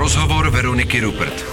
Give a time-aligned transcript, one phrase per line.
[0.00, 1.44] Rozhovor Veroniky Rupert.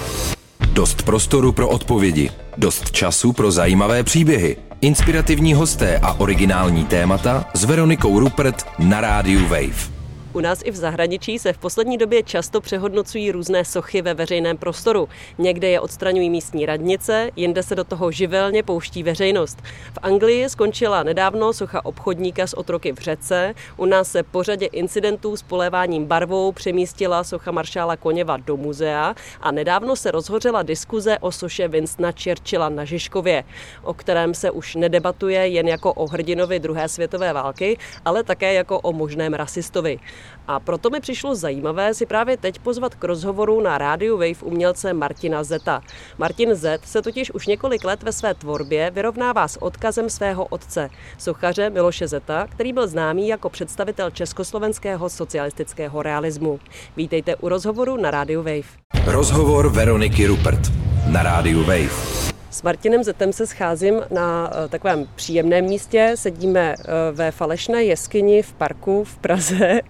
[0.72, 7.63] Dost prostoru pro odpovědi, dost času pro zajímavé příběhy, inspirativní hosté a originální témata s
[7.63, 9.96] Veronikou Rupert na rádiu Wave.
[10.34, 14.58] U nás i v zahraničí se v poslední době často přehodnocují různé sochy ve veřejném
[14.58, 15.10] prostoru.
[15.38, 19.58] Někde je odstraňují místní radnice, jinde se do toho živelně pouští veřejnost.
[19.94, 24.66] V Anglii skončila nedávno socha obchodníka s otroky v řece, u nás se po řadě
[24.66, 31.18] incidentů s poléváním barvou přemístila socha maršála Koněva do muzea a nedávno se rozhořela diskuze
[31.20, 33.44] o soše Winstona Churchilla na Žižkově,
[33.84, 38.80] o kterém se už nedebatuje jen jako o hrdinovi druhé světové války, ale také jako
[38.80, 40.00] o možném rasistovi.
[40.48, 44.94] A proto mi přišlo zajímavé si právě teď pozvat k rozhovoru na rádiu Wave umělce
[44.94, 45.81] Martina Zeta.
[46.18, 50.90] Martin Z se totiž už několik let ve své tvorbě vyrovnává s odkazem svého otce,
[51.18, 56.59] sochaře Miloše Zeta, který byl známý jako představitel československého socialistického realismu.
[56.98, 58.68] Vítejte u rozhovoru na rádiu Wave.
[59.05, 60.71] Rozhovor Veroniky Rupert
[61.07, 62.37] na rádiu Wave.
[62.58, 66.11] S Martinem Zetem se scházím na eh, takovém příjemném místě.
[66.16, 69.81] Sedíme eh, ve falešné jeskyni v parku v Praze.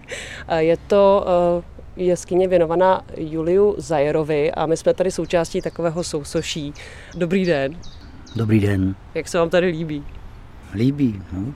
[0.58, 6.74] Je to eh, jeskyně věnovaná Juliu Zajerovi a my jsme tady součástí takového sousoší.
[7.14, 7.76] Dobrý den.
[8.36, 8.94] Dobrý den.
[9.14, 10.04] Jak se vám tady líbí?
[10.74, 11.54] Líbí, no.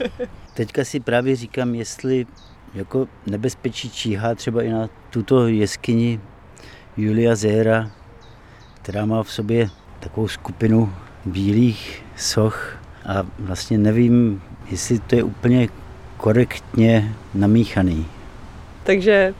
[0.54, 2.26] Teďka si právě říkám, jestli
[2.74, 6.20] jako nebezpečí číhá třeba i na tuto jeskyni
[6.96, 7.90] Julia Zera,
[8.82, 10.92] která má v sobě takovou skupinu
[11.24, 15.68] bílých soch a vlastně nevím, jestli to je úplně
[16.16, 18.06] korektně namíchaný.
[18.84, 19.34] Takže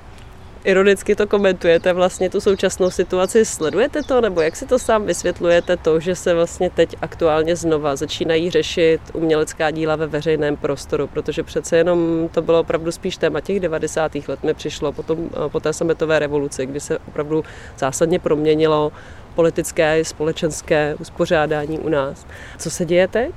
[0.65, 5.77] ironicky to komentujete, vlastně tu současnou situaci, sledujete to, nebo jak si to sám vysvětlujete
[5.77, 11.43] to, že se vlastně teď aktuálně znova začínají řešit umělecká díla ve veřejném prostoru, protože
[11.43, 14.15] přece jenom to bylo opravdu spíš téma těch 90.
[14.29, 17.45] let mi přišlo, potom, po té sametové revoluci, kdy se opravdu
[17.79, 18.93] zásadně proměnilo
[19.37, 22.27] politické i společenské uspořádání u nás.
[22.59, 23.34] Co se děje teď?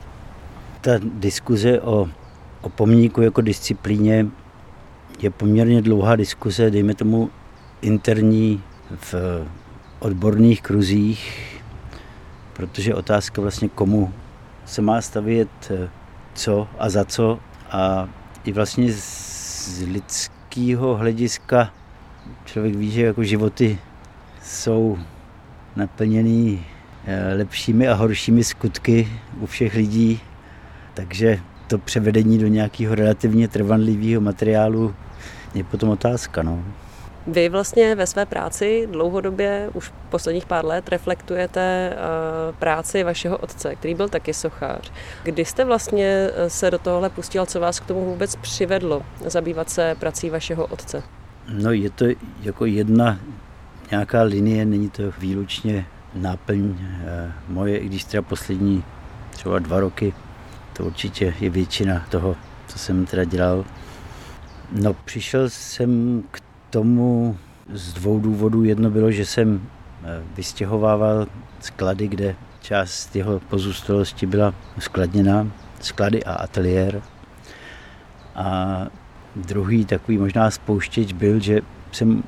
[0.81, 2.09] Ta diskuze o,
[2.61, 4.25] o pomníku jako disciplíně
[5.19, 7.29] je poměrně dlouhá diskuze, dejme tomu
[7.81, 8.63] interní
[8.95, 9.15] v
[9.99, 11.45] odborných kruzích,
[12.53, 14.13] protože otázka vlastně komu
[14.65, 15.71] se má stavět
[16.33, 17.39] co a za co
[17.71, 18.09] a
[18.43, 21.73] i vlastně z lidského hlediska
[22.45, 23.79] člověk ví, že jako životy
[24.43, 24.97] jsou
[25.75, 26.65] naplněný
[27.05, 29.07] eh, lepšími a horšími skutky
[29.39, 30.21] u všech lidí,
[30.93, 34.95] takže to převedení do nějakého relativně trvanlivého materiálu
[35.53, 36.43] je potom otázka.
[36.43, 36.63] No.
[37.27, 41.95] Vy vlastně ve své práci dlouhodobě, už posledních pár let, reflektujete eh,
[42.59, 44.91] práci vašeho otce, který byl taky sochař.
[45.23, 49.69] Kdy jste vlastně eh, se do tohohle pustil, co vás k tomu vůbec přivedlo zabývat
[49.69, 51.03] se prací vašeho otce?
[51.49, 52.05] No je to
[52.41, 53.19] jako jedna
[53.91, 58.83] nějaká linie, není to výlučně náplň eh, moje, i když teda poslední
[59.29, 60.13] třeba dva roky,
[60.73, 62.35] to určitě je většina toho,
[62.67, 63.65] co jsem teda dělal.
[64.71, 67.37] No přišel jsem k tomu
[67.73, 68.63] z dvou důvodů.
[68.63, 69.61] Jedno bylo, že jsem
[70.03, 71.27] eh, vystěhovával
[71.59, 75.47] sklady, kde část jeho pozůstalosti byla skladněna,
[75.79, 77.01] sklady a ateliér.
[78.35, 78.87] A
[79.35, 81.61] druhý takový možná spouštěč byl, že
[81.91, 82.23] jsem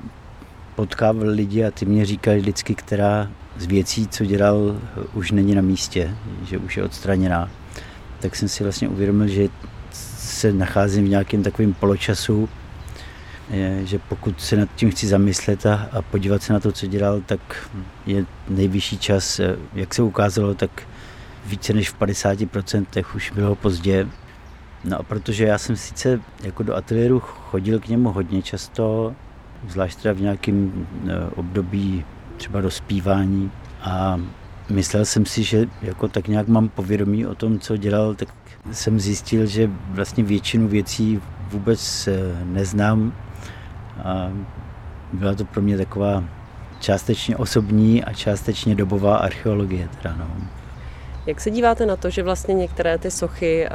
[0.81, 4.81] potkával lidi a ty mě říkali vždycky, která z věcí, co dělal,
[5.13, 6.15] už není na místě,
[6.49, 7.49] že už je odstraněná.
[8.19, 9.49] Tak jsem si vlastně uvědomil, že
[9.91, 12.49] se nacházím v nějakém takovém poločasu,
[13.83, 17.21] že pokud se nad tím chci zamyslet a, a podívat se na to, co dělal,
[17.25, 17.69] tak
[18.05, 19.41] je nejvyšší čas.
[19.73, 20.83] Jak se ukázalo, tak
[21.45, 24.07] více než v 50% už bylo pozdě.
[24.83, 29.15] No a protože já jsem sice jako do ateliéru chodil k němu hodně často,
[29.67, 32.05] zvlášť teda v nějakém eh, období
[32.37, 33.51] třeba dospívání
[33.81, 34.21] a
[34.69, 38.29] myslel jsem si, že jako tak nějak mám povědomí o tom, co dělal, tak
[38.71, 43.13] jsem zjistil, že vlastně většinu věcí vůbec eh, neznám
[44.03, 44.31] a
[45.13, 46.23] byla to pro mě taková
[46.79, 49.89] částečně osobní a částečně dobová archeologie.
[50.01, 50.27] Teda, no.
[51.25, 53.67] Jak se díváte na to, že vlastně některé ty sochy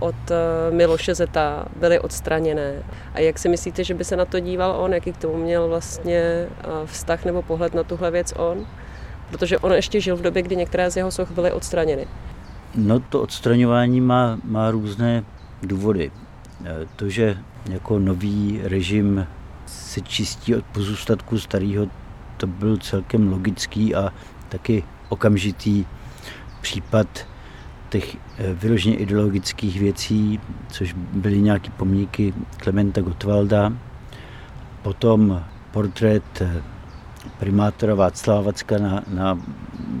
[0.00, 2.82] od e, Miloše Zeta byly odstraněné?
[3.14, 4.94] A jak si myslíte, že by se na to díval on?
[4.94, 6.46] Jaký k tomu měl vlastně
[6.84, 8.66] vztah nebo pohled na tuhle věc on?
[9.30, 12.06] Protože on ještě žil v době, kdy některé z jeho soch byly odstraněny.
[12.74, 15.24] No to odstraňování má, má různé
[15.62, 16.10] důvody.
[16.96, 17.38] To, že
[17.70, 19.26] jako nový režim
[19.66, 21.86] se čistí od pozůstatku starého,
[22.36, 24.12] to byl celkem logický a
[24.48, 25.84] taky okamžitý
[26.60, 27.26] případ
[27.88, 33.72] těch eh, vyloženě ideologických věcí, což byly nějaké pomníky Klementa Gottwalda,
[34.82, 36.62] potom portrét eh,
[37.38, 39.40] primátora Václava Vacka na, na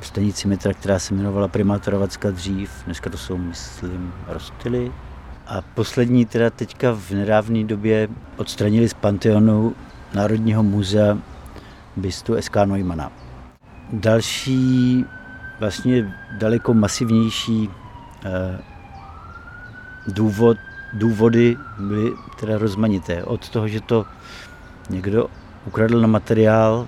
[0.02, 2.70] stanici metra, která se jmenovala primátora Vacka dřív.
[2.84, 4.92] Dneska to jsou, myslím, rozptyly.
[5.46, 9.74] A poslední teda teďka v nedávné době odstranili z Panteonu
[10.14, 11.18] Národního muzea
[11.96, 13.12] bystu SK Neumana.
[13.92, 15.04] Další,
[15.60, 17.70] vlastně daleko masivnější
[18.24, 18.58] eh,
[20.06, 20.56] důvod,
[20.92, 23.24] důvody byly teda rozmanité.
[23.24, 24.06] Od toho, že to
[24.90, 25.26] někdo
[25.66, 26.86] ukradl na materiál,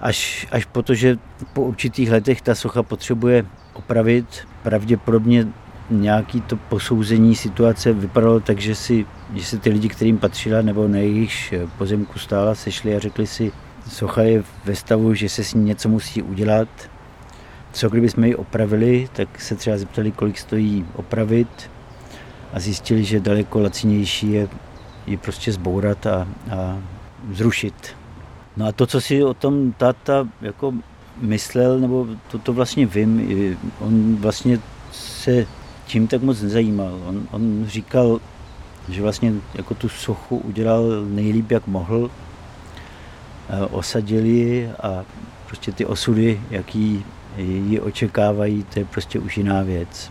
[0.00, 1.18] až, až po to, že
[1.52, 4.26] po určitých letech ta socha potřebuje opravit.
[4.62, 5.46] Pravděpodobně
[5.90, 10.88] nějaký to posouzení situace vypadalo tak, že, si, že se ty lidi, kterým patřila nebo
[10.88, 13.52] na jejich pozemku stála, sešli a řekli si,
[13.88, 16.68] socha je ve stavu, že se s ní něco musí udělat.
[17.74, 21.70] Co kdyby jsme ji opravili, tak se třeba zeptali, kolik stojí opravit
[22.52, 24.48] a zjistili, že daleko lacinější je
[25.06, 26.78] ji prostě zbourat a, a
[27.32, 27.96] zrušit.
[28.56, 30.74] No a to, co si o tom táta jako
[31.20, 34.58] myslel, nebo to, to vlastně vím, on vlastně
[34.92, 35.46] se
[35.86, 37.00] tím tak moc nezajímal.
[37.06, 38.20] On, on říkal,
[38.88, 42.10] že vlastně jako tu sochu udělal nejlíp, jak mohl,
[43.70, 45.04] osadili a
[45.46, 47.04] prostě ty osudy, jaký
[47.36, 50.10] ji očekávají, to je prostě už jiná věc.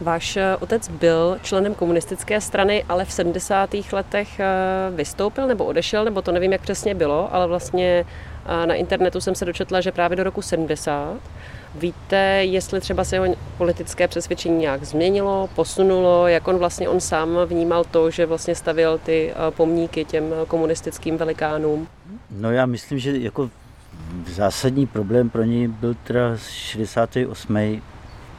[0.00, 3.70] Váš eh, otec byl členem komunistické strany, ale v 70.
[3.92, 4.46] letech eh,
[4.90, 8.04] vystoupil nebo odešel, nebo to nevím, jak přesně bylo, ale vlastně
[8.46, 11.16] eh, na internetu jsem se dočetla, že právě do roku 70.
[11.74, 13.26] Víte, jestli třeba se jeho
[13.58, 18.98] politické přesvědčení nějak změnilo, posunulo, jak on vlastně on sám vnímal to, že vlastně stavil
[18.98, 21.88] ty pomníky těm komunistickým velikánům?
[22.30, 23.50] No já myslím, že jako
[24.26, 27.80] zásadní problém pro něj byl teda 68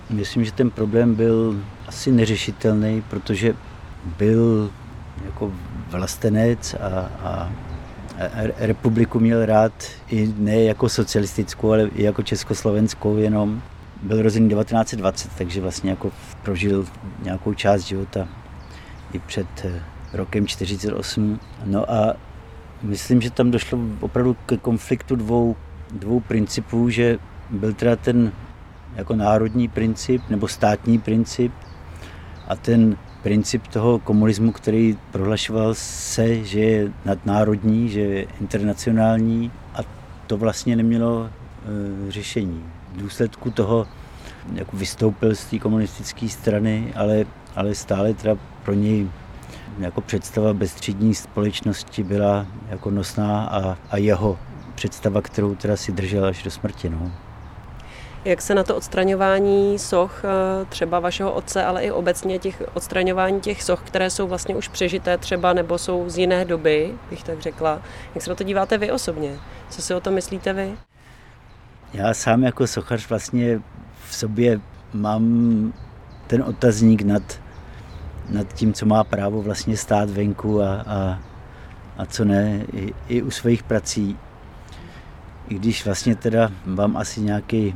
[0.09, 3.55] Myslím, že ten problém byl asi neřešitelný, protože
[4.17, 4.71] byl
[5.25, 5.51] jako
[5.89, 7.51] vlastenec a, a
[8.57, 9.73] republiku měl rád
[10.09, 13.61] i ne jako socialistickou, ale i jako československou jenom.
[14.03, 16.11] Byl rozený 1920, takže vlastně jako
[16.43, 16.85] prožil
[17.23, 18.27] nějakou část života
[19.13, 19.83] i před eh,
[20.13, 21.39] rokem 48.
[21.65, 22.15] No a
[22.81, 25.55] myslím, že tam došlo opravdu ke konfliktu dvou,
[25.91, 27.17] dvou principů, že
[27.49, 28.31] byl teda ten
[28.95, 31.53] jako národní princip nebo státní princip
[32.47, 39.79] a ten princip toho komunismu, který prohlašoval se, že je nadnárodní, že je internacionální a
[40.27, 42.63] to vlastně nemělo e, řešení.
[42.93, 43.87] V důsledku toho
[44.53, 47.25] jako vystoupil z té komunistické strany, ale,
[47.55, 49.07] ale stále teda pro něj
[49.79, 54.39] jako představa bezstřední společnosti byla jako nosná a, a jeho
[54.75, 56.89] představa, kterou teda si držel až do smrti.
[56.89, 57.11] No.
[58.25, 63.41] Jak se na to odstraňování soch eh, třeba vašeho otce, ale i obecně těch odstraňování
[63.41, 67.41] těch soch, které jsou vlastně už přežité třeba nebo jsou z jiné doby, bych tak
[67.41, 67.81] řekla.
[68.15, 69.39] Jak se na to díváte vy osobně?
[69.69, 70.77] Co si o tom myslíte vy?
[71.93, 73.61] Já sám jako sochař vlastně
[74.07, 74.59] v sobě
[74.93, 75.73] mám
[76.27, 77.41] ten otazník nad,
[78.29, 81.19] nad tím, co má právo vlastně stát venku a, a,
[81.97, 84.17] a co ne, i, i u svých prací.
[85.47, 87.75] I když vlastně teda mám asi nějaký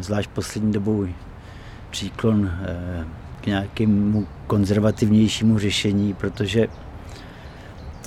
[0.00, 1.06] zvlášť poslední dobou
[1.90, 3.04] příklon eh,
[3.40, 6.66] k nějakému konzervativnějšímu řešení, protože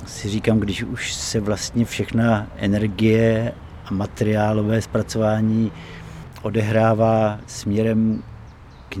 [0.06, 3.52] si říkám, když už se vlastně všechna energie
[3.84, 5.72] a materiálové zpracování
[6.42, 8.22] odehrává směrem
[8.88, 8.96] k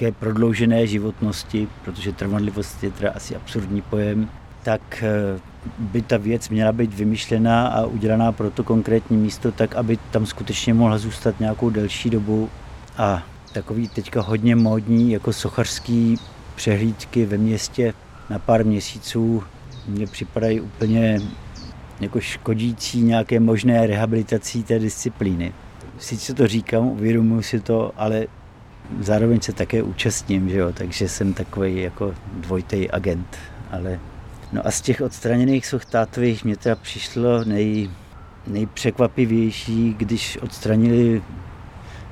[0.00, 4.28] nějaké prodloužené životnosti, protože trvanlivost je teda asi absurdní pojem,
[4.62, 5.40] tak eh,
[5.78, 10.26] by ta věc měla být vymyšlená a udělaná pro to konkrétní místo tak, aby tam
[10.26, 12.48] skutečně mohla zůstat nějakou delší dobu.
[12.96, 13.22] A
[13.52, 16.18] takový teďka hodně módní jako sochařský
[16.54, 17.94] přehlídky ve městě
[18.30, 19.42] na pár měsíců
[19.88, 21.20] mně připadají úplně
[22.00, 25.52] jako škodící nějaké možné rehabilitací té disciplíny.
[25.98, 28.26] Sice to říkám, uvědomuji si to, ale
[29.00, 30.72] zároveň se také účastním, že jo?
[30.72, 33.36] takže jsem takový jako dvojitý agent,
[33.70, 33.98] ale
[34.52, 37.90] No a z těch odstraněných soch tátových mě teda přišlo nej,
[38.46, 41.22] nejpřekvapivější, když odstranili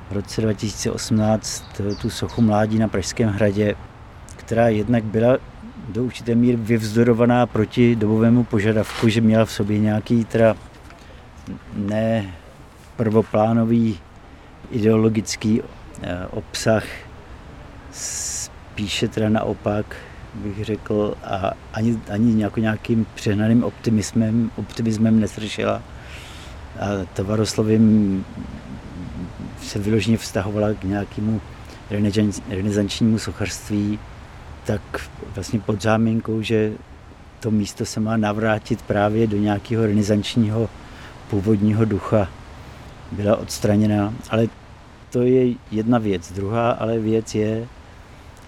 [0.09, 3.75] v roce 2018 tu sochu mládí na Pražském hradě,
[4.35, 5.37] která jednak byla
[5.89, 10.55] do určité míry vyvzdorovaná proti dobovému požadavku, že měla v sobě nějaký teda
[11.73, 12.35] ne
[12.95, 13.99] prvoplánový
[14.71, 15.61] ideologický
[16.31, 16.83] obsah,
[17.91, 19.95] spíše teda naopak
[20.35, 25.81] bych řekl, a ani, ani jako nějakým přehnaným optimismem, optimismem nesršila.
[26.79, 28.25] A Tovaroslovím
[29.61, 31.41] se vyloženě vztahovala k nějakému
[32.49, 33.99] renesančnímu sochařství,
[34.65, 34.81] tak
[35.35, 36.71] vlastně pod záminkou, že
[37.39, 40.69] to místo se má navrátit právě do nějakého renesančního
[41.29, 42.27] původního ducha
[43.11, 44.47] byla odstraněna, ale
[45.09, 46.31] to je jedna věc.
[46.31, 47.67] Druhá ale věc je,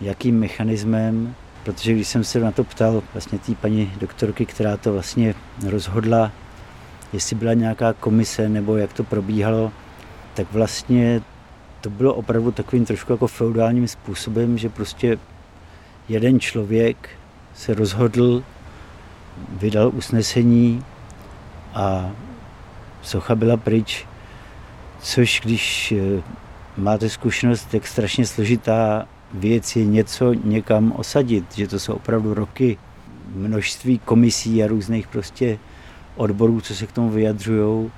[0.01, 4.93] jakým mechanismem, protože když jsem se na to ptal vlastně té paní doktorky, která to
[4.93, 5.35] vlastně
[5.65, 6.31] rozhodla,
[7.13, 9.71] jestli byla nějaká komise nebo jak to probíhalo,
[10.33, 11.21] tak vlastně
[11.81, 15.17] to bylo opravdu takovým trošku jako feudálním způsobem, že prostě
[16.09, 17.09] jeden člověk
[17.53, 18.43] se rozhodl,
[19.49, 20.83] vydal usnesení
[21.73, 22.11] a
[23.01, 24.05] socha byla pryč,
[24.99, 26.21] což když eh,
[26.77, 32.77] máte zkušenost, jak strašně složitá věc je něco někam osadit, že to jsou opravdu roky,
[33.35, 35.59] množství komisí a různých prostě
[36.15, 37.91] odborů, co se k tomu vyjadřují,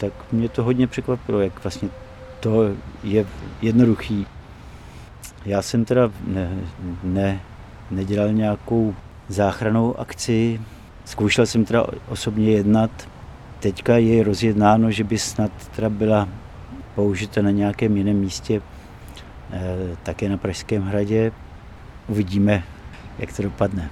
[0.00, 1.88] tak mě to hodně překvapilo, jak vlastně
[2.40, 2.62] to
[3.04, 3.26] je
[3.62, 4.26] jednoduchý.
[5.44, 6.58] Já jsem teda ne,
[7.04, 7.40] ne,
[7.90, 8.94] nedělal nějakou
[9.28, 10.60] záchranou akci,
[11.04, 12.90] zkoušel jsem teda osobně jednat.
[13.60, 16.28] Teďka je rozjednáno, že by snad teda byla
[17.00, 18.62] použita na nějakém jiném místě,
[19.52, 21.32] eh, také na Pražském hradě.
[22.08, 22.62] Uvidíme,
[23.18, 23.90] jak to dopadne.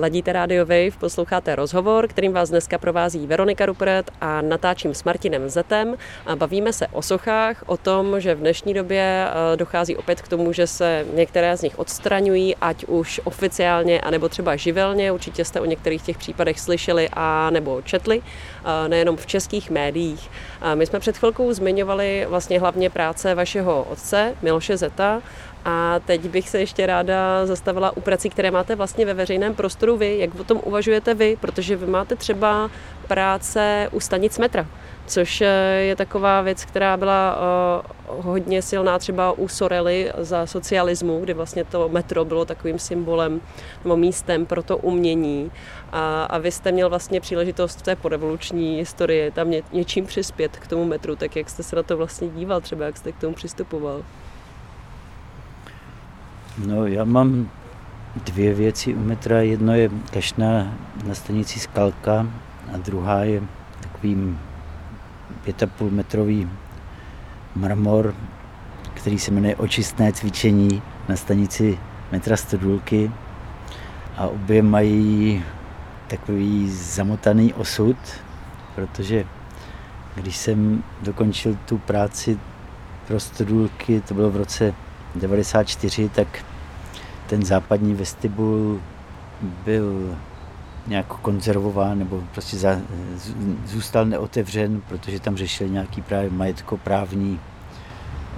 [0.00, 5.48] Ladíte Radio Wave, posloucháte rozhovor, kterým vás dneska provází Veronika Rupert a natáčím s Martinem
[5.48, 5.94] Zetem
[6.26, 10.28] a bavíme se o sochách, o tom, že v dnešní době eh, dochází opět k
[10.28, 15.12] tomu, že se některé z nich odstraňují, ať už oficiálně, anebo třeba živelně.
[15.12, 20.30] Určitě jste o některých těch případech slyšeli a nebo četli, eh, nejenom v českých médiích.
[20.74, 25.22] My jsme před chvilkou zmiňovali vlastně hlavně práce vašeho otce, Miloše Zeta,
[25.64, 29.96] a teď bych se ještě ráda zastavila u prací, které máte vlastně ve veřejném prostoru
[29.96, 30.18] vy.
[30.18, 31.36] Jak o tom uvažujete vy?
[31.40, 32.70] Protože vy máte třeba
[33.08, 34.66] práce u stanic metra,
[35.06, 35.46] což eh,
[35.80, 37.38] je taková věc, která byla
[38.08, 43.40] uh, hodně silná třeba u Sorely za socialismu, kdy vlastně to metro bylo takovým symbolem
[43.84, 45.50] nebo místem pro to umění.
[45.92, 50.56] A, a vy jste měl vlastně příležitost v té porevoluční historii tam ně, něčím přispět
[50.56, 53.20] k tomu metru, tak jak jste se na to vlastně díval, třeba jak jste k
[53.20, 54.02] tomu přistupoval?
[56.58, 57.50] No, já mám
[58.24, 59.40] dvě věci u metra.
[59.40, 60.74] Jedno je kašna
[61.06, 62.26] na stanici Skalka
[62.74, 63.42] a druhá je
[63.80, 64.36] takový
[65.46, 66.48] 5,5 metrový
[67.54, 68.14] marmor,
[68.94, 71.78] který se jmenuje Očistné cvičení na stanici
[72.12, 73.10] metra Stodulky.
[74.16, 75.44] A obě mají
[76.08, 77.96] takový zamotaný osud,
[78.74, 79.24] protože
[80.14, 82.38] když jsem dokončil tu práci
[83.06, 84.74] pro Stodulky, to bylo v roce
[85.14, 86.44] 94, tak
[87.26, 88.80] ten západní vestibul
[89.64, 90.16] byl
[90.86, 92.80] nějak konzervován nebo prostě za,
[93.66, 97.40] zůstal neotevřen, protože tam řešili nějaký právě majetkoprávní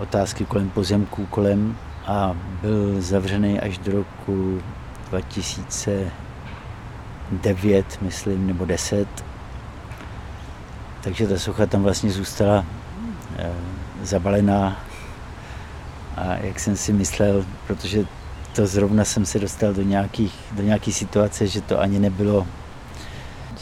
[0.00, 1.76] otázky kolem pozemků kolem
[2.06, 4.62] a byl zavřený až do roku
[5.08, 9.08] 2009, myslím, nebo 10.
[11.00, 12.64] Takže ta socha tam vlastně zůstala
[13.36, 13.52] e,
[14.02, 14.84] zabalená
[16.16, 18.04] a jak jsem si myslel, protože
[18.56, 22.46] to zrovna jsem se dostal do, nějakých, do nějaký situace, že to ani nebylo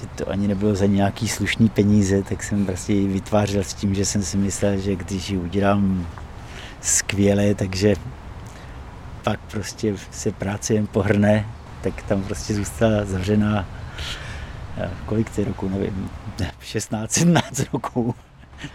[0.00, 3.94] že to ani nebylo za nějaký slušný peníze, tak jsem prostě ji vytvářel s tím,
[3.94, 6.06] že jsem si myslel, že když ji udělám
[6.80, 7.94] skvěle, takže
[9.22, 11.46] pak prostě se práce jen pohrne,
[11.80, 13.66] tak tam prostě zůstala zavřená
[15.06, 16.10] kolik ty roku, nevím,
[16.60, 18.14] 16, 17 roků.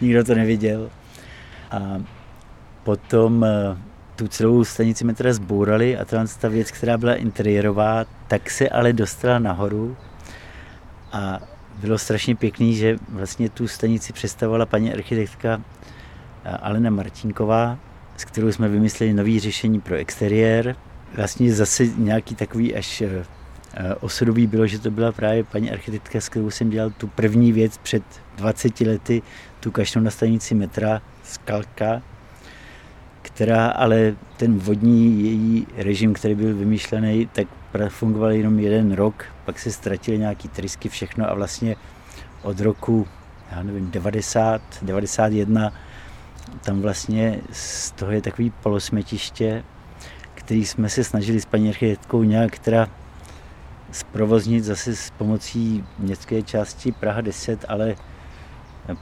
[0.01, 0.89] Nikdo to neviděl.
[1.72, 1.79] A
[2.86, 3.77] potom eh,
[4.15, 9.39] tu celou stanici metra zbourali a ta věc, která byla interiérová, tak se ale dostala
[9.39, 9.98] nahoru
[11.12, 11.39] a
[11.82, 15.62] bylo strašně pěkný, že vlastně tu stanici představovala paní architektka
[16.44, 17.77] eh, Alena Martinková,
[18.18, 20.75] s kterou jsme vymysleli nový řešení pro exteriér.
[21.15, 23.25] Vlastně zase nějaký takový až eh,
[24.00, 27.77] osudový bylo, že to byla právě paní architektka, s kterou jsem dělal tu první věc
[27.77, 28.04] před
[28.38, 29.22] 20 lety,
[29.60, 32.01] tu kašnou na stanici metra, Skalka,
[33.25, 37.48] která ale ten vodní její režim, který byl vymýšlený, tak
[37.89, 41.75] fungoval jenom jeden rok, pak se ztratily nějaký trysky, všechno a vlastně
[42.41, 43.08] od roku,
[43.51, 45.74] já nevím, 90, 91,
[46.62, 49.63] tam vlastně z toho je takový polosmetiště,
[50.34, 52.88] který jsme se snažili s paní architektkou nějak teda
[53.91, 57.96] zprovoznit zase s pomocí městské části Praha 10, ale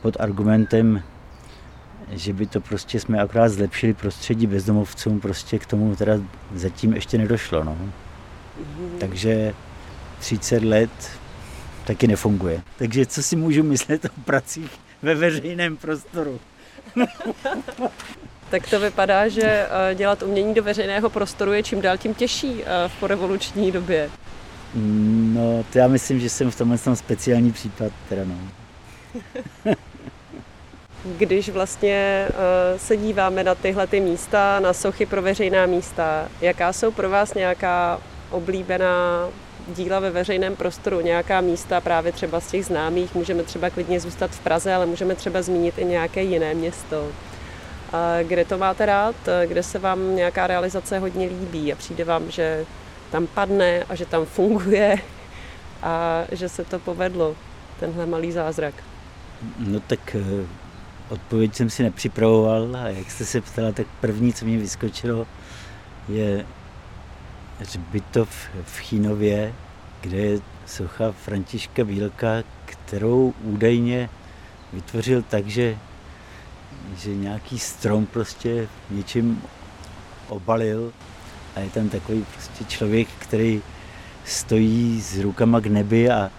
[0.02, 1.04] pod argumentem,
[2.16, 6.14] že by to prostě jsme akorát zlepšili prostředí bezdomovcům, prostě k tomu teda
[6.54, 7.64] zatím ještě nedošlo.
[7.64, 7.78] No.
[7.82, 8.98] Mm-hmm.
[9.00, 9.54] Takže
[10.20, 11.12] 30 let
[11.86, 12.62] taky nefunguje.
[12.78, 16.40] Takže co si můžu myslet o pracích ve veřejném prostoru?
[18.50, 22.64] tak to vypadá, že eh, dělat umění do veřejného prostoru je čím dál tím těžší
[22.64, 24.10] eh, v revoluční době.
[24.76, 27.92] No, to já myslím, že jsem v tomhle speciální případ.
[28.10, 28.38] Teda no.
[31.06, 36.74] Když vlastně uh, se díváme na tyhle ty místa, na sochy pro veřejná místa, jaká
[36.74, 38.00] jsou pro vás nějaká
[38.32, 39.28] oblíbená
[39.68, 44.32] díla ve veřejném prostoru, nějaká místa právě třeba z těch známých, můžeme třeba klidně zůstat
[44.32, 47.08] v Praze, ale můžeme třeba zmínit i nějaké jiné město.
[48.24, 52.66] Kde to máte rád, kde se vám nějaká realizace hodně líbí a přijde vám, že
[53.12, 54.98] tam padne a že tam funguje
[55.82, 57.36] a že se to povedlo,
[57.80, 58.74] tenhle malý zázrak.
[59.60, 60.63] No tak eh,
[61.14, 65.28] odpověď jsem si nepřipravoval a jak jste se ptala, tak první, co mě vyskočilo,
[66.10, 66.46] je
[67.60, 68.30] hřbitov
[68.64, 69.54] v Chínově,
[70.02, 74.10] kde je socha Františka Bílka, kterou údajně
[74.74, 75.78] vytvořil tak, že,
[76.98, 79.42] že nějaký strom prostě něčím
[80.30, 80.94] obalil
[81.56, 83.62] a je tam takový prostě člověk, který
[84.26, 86.32] stojí s rukama k nebi a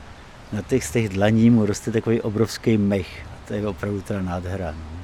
[0.52, 3.33] na těch z těch dlaní mu roste takový obrovský mech.
[3.48, 4.70] To je opravdu teda nádhera.
[4.70, 4.94] No.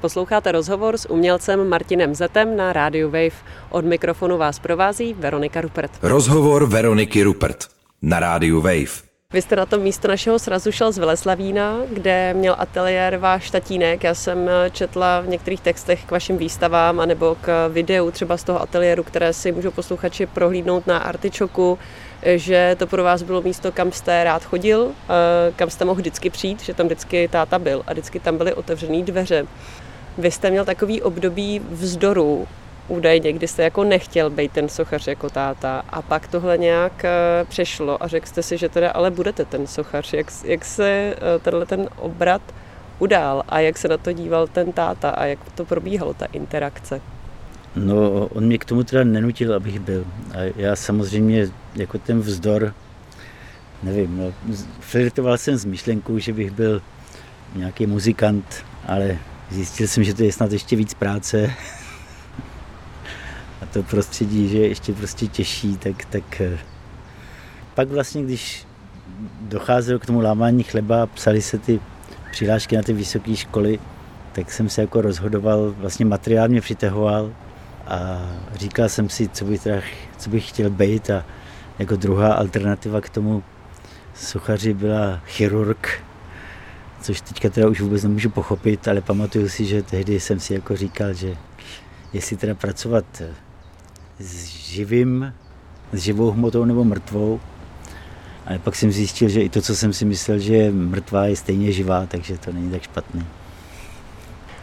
[0.00, 3.36] Posloucháte rozhovor s umělcem Martinem Zetem na rádiu Wave.
[3.70, 5.90] Od mikrofonu vás provází Veronika Rupert.
[6.02, 7.64] Rozhovor Veroniky Rupert
[8.02, 9.06] na rádiu Wave.
[9.32, 14.04] Vy jste na to místo našeho srazu šel z Veleslavína, kde měl ateliér váš tatínek.
[14.04, 18.62] Já jsem četla v některých textech k vašim výstavám anebo k videu třeba z toho
[18.62, 21.78] ateliéru, které si můžou posluchači prohlídnout na Artičoku,
[22.22, 24.92] že to pro vás bylo místo, kam jste rád chodil,
[25.56, 29.02] kam jste mohl vždycky přijít, že tam vždycky táta byl a vždycky tam byly otevřené
[29.02, 29.46] dveře.
[30.18, 32.46] Vy jste měl takový období vzdoru,
[32.88, 37.44] údajně, kdy jste jako nechtěl být ten sochař jako táta a pak tohle nějak eh,
[37.48, 40.12] přešlo a řekl jste si, že teda ale budete ten sochař.
[40.12, 42.42] Jak, jak se eh, tenhle ten obrat
[42.98, 47.00] udál a jak se na to díval ten táta a jak to probíhalo, ta interakce?
[47.76, 50.04] No, on mě k tomu teda nenutil, abych byl.
[50.34, 52.74] A já samozřejmě jako ten vzdor,
[53.82, 56.82] nevím, no, flirtoval jsem s myšlenkou, že bych byl
[57.54, 59.18] nějaký muzikant, ale
[59.50, 61.52] zjistil jsem, že to je snad ještě víc práce
[63.62, 66.58] a to prostředí, že je ještě prostě těžší, tak, tak eh,
[67.74, 68.66] pak vlastně, když
[69.40, 71.80] docházelo k tomu lámání chleba, psali se ty
[72.30, 73.78] přihlášky na ty vysoké školy,
[74.32, 77.32] tak jsem se jako rozhodoval, vlastně materiál mě přitahoval
[77.86, 79.80] a říkal jsem si, co bych, teda,
[80.18, 81.24] co bych chtěl být a
[81.78, 83.42] jako druhá alternativa k tomu
[84.14, 85.88] sochaři byla chirurg,
[87.02, 90.76] což teďka teda už vůbec nemůžu pochopit, ale pamatuju si, že tehdy jsem si jako
[90.76, 91.36] říkal, že
[92.12, 93.22] jestli teda pracovat
[94.18, 95.34] s živým,
[95.92, 97.40] s živou hmotou nebo mrtvou.
[98.46, 101.36] Ale pak jsem zjistil, že i to, co jsem si myslel, že je mrtvá, je
[101.36, 103.26] stejně živá, takže to není tak špatný.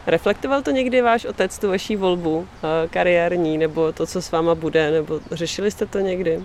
[0.06, 4.54] Reflektoval to někdy váš otec, tu vaší volbu eh, kariérní, nebo to, co s váma
[4.54, 6.40] bude, nebo řešili jste to někdy?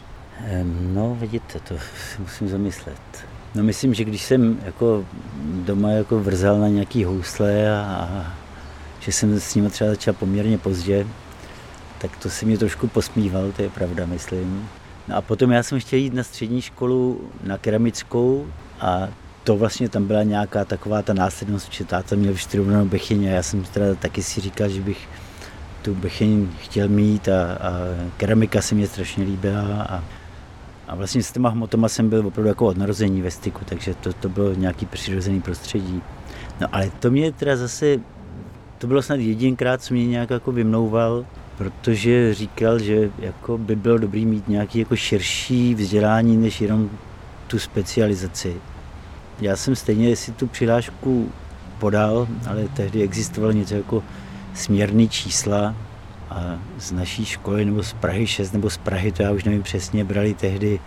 [0.93, 3.01] No, vidíte, to si musím zamyslet.
[3.55, 5.05] No myslím, že když jsem jako
[5.43, 8.33] doma jako vrzal na nějaký housle a, a
[8.99, 11.07] že jsem s ním třeba začal poměrně pozdě,
[11.97, 14.69] tak to si mě trošku posmíval, to je pravda, myslím.
[15.07, 18.47] No a potom já jsem chtěl jít na střední školu na keramickou
[18.79, 19.09] a
[19.49, 23.43] to vlastně tam byla nějaká taková ta následnost, že táta měl vystudovanou Bechyň a já
[23.43, 25.09] jsem teda taky si říkal, že bych
[25.81, 27.71] tu Bechyň chtěl mít a, a
[28.17, 30.03] keramika se mě strašně líbila a,
[30.87, 34.13] a vlastně s těma hmotama jsem byl opravdu jako od narození ve styku, takže to,
[34.13, 36.01] to bylo nějaký přirozený prostředí.
[36.61, 37.97] No ale to mě teda zase,
[38.77, 41.25] to bylo snad jedinkrát, co mě nějak jako vymlouval,
[41.57, 46.89] protože říkal, že jako by bylo dobré mít nějaký jako širší vzdělání, než jenom
[47.47, 48.55] tu specializaci.
[49.41, 51.31] Já jsem stejně si tu přihlášku
[51.79, 54.03] podal, ale tehdy existovalo něco jako
[54.53, 55.75] směrný čísla
[56.29, 59.63] a z naší školy nebo z Prahy 6 nebo z Prahy, to já už nevím
[59.63, 60.79] přesně, brali tehdy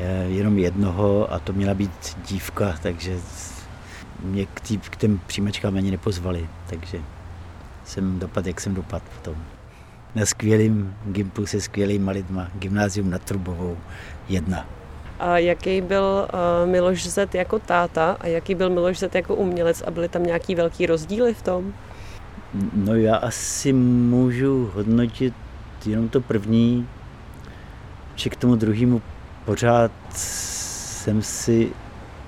[0.00, 3.16] eh, jenom jednoho a to měla být dívka, takže
[4.22, 6.98] mě k, tý, k těm přijímačkám ani nepozvali, takže
[7.84, 9.36] jsem dopadl, jak jsem dopadl potom
[10.14, 13.76] na skvělým Gimplu se skvělýma lidma, gymnázium na Trubovou
[14.28, 14.66] 1.
[15.20, 16.28] A jaký byl
[16.64, 20.22] uh, Miloš Zet jako táta a jaký byl Miloš Zet jako umělec a byly tam
[20.22, 21.72] nějaký velký rozdíly v tom?
[22.72, 25.34] No já asi můžu hodnotit
[25.86, 26.88] jenom to první,
[28.14, 29.02] že k tomu druhému
[29.44, 31.72] pořád jsem si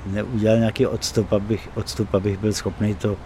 [0.06, 3.18] neudělal nějaký odstup, abych, odstup, abych byl schopný to uh,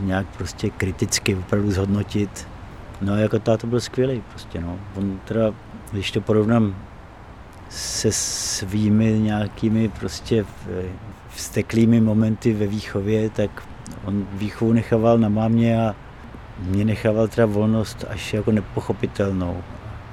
[0.00, 2.46] nějak prostě kriticky opravdu zhodnotit
[3.00, 4.78] No jako táto byl skvělý prostě no.
[4.96, 5.54] On teda,
[5.92, 6.74] když to porovnám
[7.68, 10.44] se svými nějakými prostě
[11.30, 13.68] vsteklými momenty ve výchově, tak
[14.04, 15.94] on výchovu nechával na mámě a
[16.58, 19.62] mě nechával teda volnost až jako nepochopitelnou,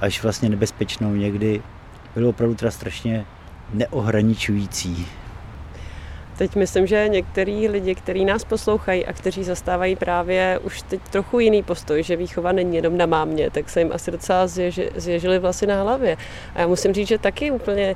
[0.01, 1.61] až vlastně nebezpečnou někdy.
[2.15, 3.25] Bylo opravdu teda strašně
[3.73, 5.07] neohraničující.
[6.37, 11.39] Teď myslím, že některý lidi, kteří nás poslouchají a kteří zastávají právě už teď trochu
[11.39, 15.39] jiný postoj, že výchova není jenom na mámě, tak se jim asi docela zježi, zježili
[15.39, 16.17] vlasy na hlavě.
[16.55, 17.95] A já musím říct, že taky úplně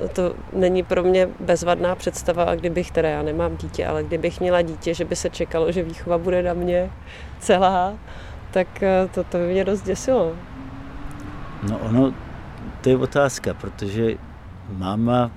[0.00, 4.62] uh, to není pro mě bezvadná představa, kdybych, teda já nemám dítě, ale kdybych měla
[4.62, 6.90] dítě, že by se čekalo, že výchova bude na mě
[7.40, 7.94] celá,
[8.50, 10.32] tak uh, to, to by mě dost děsilo.
[11.70, 12.14] No ono,
[12.80, 14.14] to je otázka, protože
[14.68, 15.30] máma,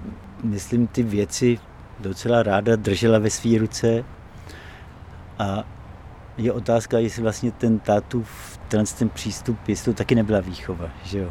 [0.43, 1.59] myslím, ty věci
[2.01, 4.03] docela ráda držela ve své ruce
[5.39, 5.63] a
[6.37, 11.29] je otázka, jestli vlastně ten tátův ten přístup, jestli to taky nebyla výchova, že jo.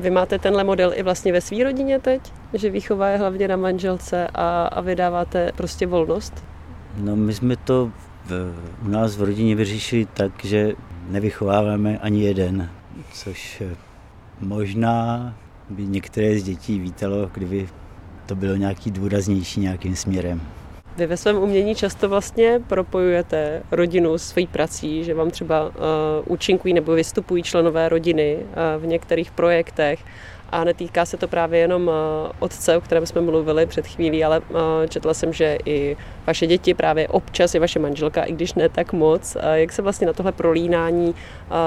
[0.00, 2.32] Vy máte tenhle model i vlastně ve své rodině teď?
[2.54, 6.44] Že výchova je hlavně na manželce a, a vydáváte prostě volnost?
[6.96, 7.92] No my jsme to
[8.24, 8.54] v,
[8.86, 10.72] u nás v rodině vyřešili tak, že
[11.08, 12.70] nevychováváme ani jeden,
[13.12, 13.62] což
[14.40, 15.34] možná
[15.70, 17.68] by některé z dětí vítalo, kdyby
[18.28, 20.40] to bylo nějaký důraznější nějakým směrem.
[20.96, 25.72] Vy ve svém umění často vlastně propojujete rodinu s svojí prací, že vám třeba uh,
[26.26, 30.04] účinkují nebo vystupují členové rodiny uh, v některých projektech
[30.52, 31.92] a netýká se to právě jenom uh,
[32.38, 34.56] otce, o kterém jsme mluvili před chvílí, ale uh,
[34.88, 38.92] četla jsem, že i vaše děti, právě občas i vaše manželka, i když ne tak
[38.92, 39.36] moc.
[39.36, 41.14] Uh, jak se vlastně na tohle prolínání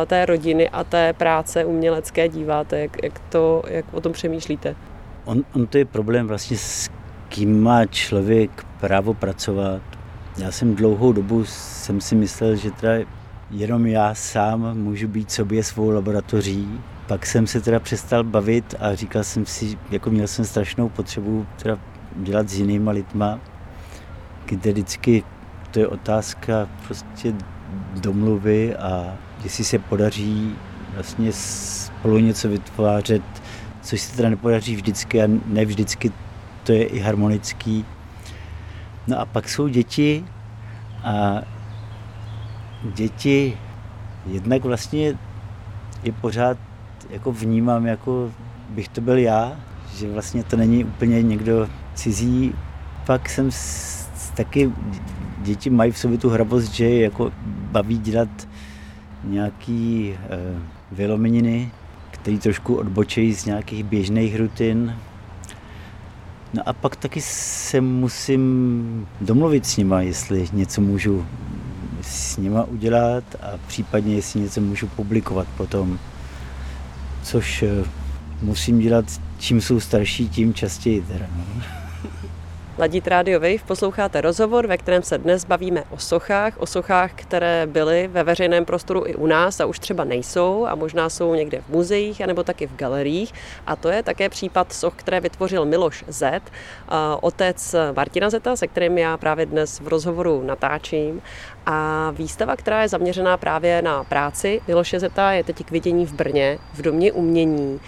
[0.08, 2.80] té rodiny a té práce umělecké díváte?
[2.80, 4.76] Jak, jak, to, jak o tom přemýšlíte?
[5.26, 6.90] On, on to je problém vlastně s
[7.30, 9.82] kým má člověk právo pracovat.
[10.38, 13.06] Já jsem dlouhou dobu jsem si myslel, že teda
[13.52, 16.80] jenom já sám můžu být sobě svou laboratoří.
[17.08, 21.46] Pak jsem se teda přestal bavit a říkal jsem si, jako měl jsem strašnou potřebu
[21.64, 21.78] teda
[22.16, 23.40] dělat s jinýma lidma,
[24.46, 25.24] kde vždycky
[25.72, 27.34] to je otázka prostě
[28.02, 30.56] domluvy a jestli se podaří
[30.94, 33.41] vlastně spolu něco vytvářet,
[33.82, 36.12] což se teda nepodaří vždycky a ne vždycky
[36.64, 37.86] to je i harmonický.
[39.08, 40.26] No a pak jsou děti
[41.04, 41.42] a
[42.84, 43.58] děti
[44.26, 45.18] jednak vlastně
[46.04, 46.58] je pořád
[47.10, 48.32] jako vnímám, jako
[48.70, 49.60] bych to byl já,
[49.96, 52.54] že vlastně to není úplně někdo cizí.
[53.06, 53.50] Pak jsem
[54.36, 54.72] taky,
[55.38, 58.30] děti mají v sobě tu hravost, že jako baví dělat
[59.24, 60.18] nějaký e,
[60.92, 61.72] vylomeniny,
[62.22, 64.98] který trošku odbočejí z nějakých běžných rutin.
[66.54, 71.26] No a pak taky se musím domluvit s nima, jestli něco můžu
[72.02, 76.00] s nima udělat a případně jestli něco můžu publikovat potom.
[77.24, 77.84] Což eh,
[78.42, 79.06] musím dělat,
[79.40, 81.02] čím jsou starší, tím častěji.
[81.02, 81.81] Teda, no.
[82.78, 87.68] Ladit Radio Wave, posloucháte rozhovor, ve kterém se dnes bavíme o sochách, o sochách, které
[87.68, 91.62] byly ve veřejném prostoru i u nás a už třeba nejsou a možná jsou někde
[91.62, 93.34] v muzeích anebo taky v galeriích.
[93.68, 96.42] A to je také případ soch, které vytvořil Miloš Z,
[97.22, 101.22] otec Martina Zeta, se kterým já právě dnes v rozhovoru natáčím.
[101.66, 106.14] A výstava, která je zaměřená právě na práci Miloše Zeta, je teď k vidění v
[106.14, 107.80] Brně, v Domě umění.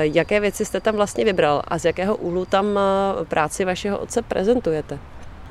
[0.00, 2.66] Jaké věci jste tam vlastně vybral a z jakého úhlu tam
[3.28, 4.98] práci vašeho otce prezentujete?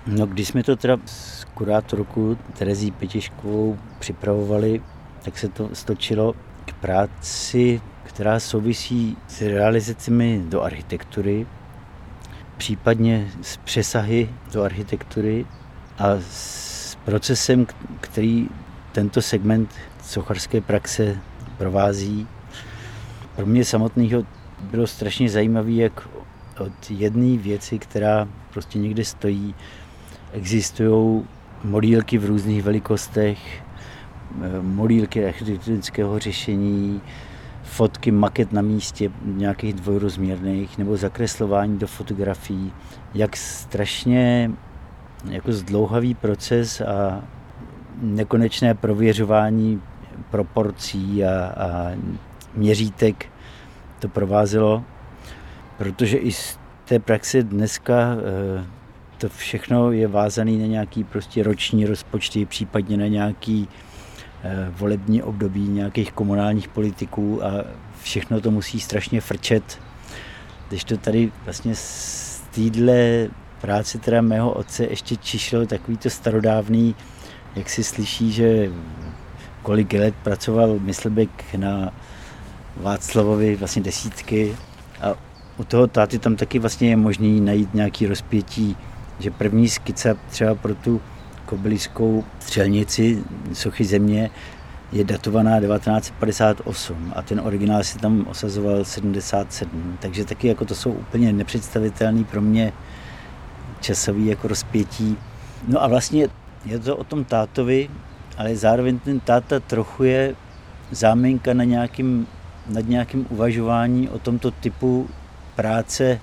[0.08, 4.82] No, když jsme to teda s kurátorkou Terezí Pětiškovou připravovali,
[5.22, 6.34] tak se to stočilo
[6.66, 11.48] k práci, která souvisí s realizacemi do architektury,
[12.58, 15.46] případně s přesahy do architektury
[15.98, 16.61] a s
[17.06, 17.68] procesem,
[18.02, 18.48] který
[18.92, 19.70] tento segment
[20.04, 21.18] socharské praxe
[21.58, 22.28] provází.
[23.36, 24.24] Pro mě samotného
[24.72, 26.08] bylo strašně zajímavé, jak
[26.60, 29.56] od jedné věci, která prostě někde stojí,
[30.34, 31.24] existují
[31.64, 33.64] modílky v různých velikostech,
[34.62, 37.02] modílky architektonického řešení,
[37.64, 42.74] fotky, maket na místě nějakých dvojrozměrných nebo zakreslování do fotografií,
[43.14, 44.52] jak strašně
[45.30, 47.24] jako zdlouhavý proces a
[48.02, 49.82] nekonečné prověřování
[50.32, 51.92] proporcí a, a
[52.54, 53.26] měřítek
[54.00, 54.84] to provázelo,
[55.78, 58.16] protože i z té praxe dneska
[58.60, 58.66] eh,
[59.18, 63.68] to všechno je vázané na nějaký prostě roční rozpočty, případně na nějaký
[64.44, 67.50] eh, volební období nějakých komunálních politiků a
[68.02, 69.80] všechno to musí strašně frčet.
[70.70, 73.28] Když to tady vlastně z téhle
[73.62, 76.96] práci teda mého otce ještě čišel takový to starodávný,
[77.56, 78.70] jak si slyší, že
[79.62, 81.94] kolik let pracoval Myslbek na
[82.78, 84.56] Václavovi vlastně desítky.
[85.02, 85.14] A
[85.58, 88.78] u toho táty tam taky vlastně je možný najít nějaký rozpětí,
[89.20, 91.02] že první skica třeba pro tu
[91.46, 94.30] kobyliskou střelnici sochy země
[94.92, 100.92] je datovaná 1958 a ten originál si tam osazoval 77, takže taky jako to jsou
[100.92, 102.74] úplně nepředstavitelné pro mě
[103.82, 105.18] časový jako rozpětí.
[105.68, 106.28] No a vlastně
[106.66, 107.90] je to o tom tátovi,
[108.38, 110.36] ale zároveň ten táta trochu je
[110.92, 112.28] záminka na nějakým,
[112.68, 115.10] nad nějakým uvažování o tomto typu
[115.56, 116.20] práce,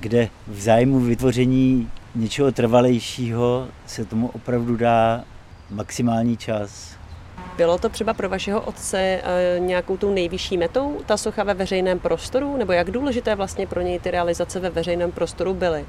[0.00, 5.24] kde v zájmu vytvoření něčeho trvalejšího se tomu opravdu dá
[5.70, 6.99] maximální čas.
[7.60, 11.98] Bylo to třeba pro vašeho otce eh, nějakou tou nejvyšší metou, ta socha ve veřejném
[11.98, 15.84] prostoru, nebo jak důležité vlastně pro něj ty realizace ve veřejném prostoru byly?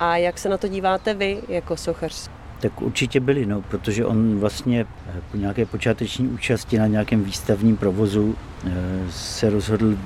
[0.00, 2.30] A jak se na to díváte vy jako sochař?
[2.60, 7.76] Tak určitě byly, no, protože on vlastně eh, po nějaké počáteční účasti na nějakém výstavním
[7.76, 8.70] provozu eh,
[9.10, 9.96] se rozhodl,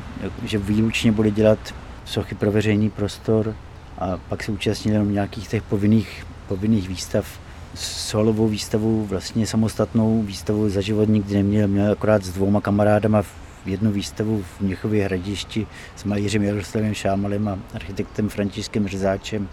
[0.45, 1.59] že výlučně bude dělat
[2.05, 3.55] sochy pro veřejný prostor
[3.99, 7.39] a pak se účastnil jenom nějakých těch povinných, povinných výstav
[7.79, 13.23] solovou výstavu, vlastně samostatnou výstavu za život nikdy neměl, měl akorát s dvouma kamarádama
[13.67, 19.49] jednu výstavu v Měchově hradišti s malířem Jaroslavem Šámalem a architektem Františkem Řezáčem,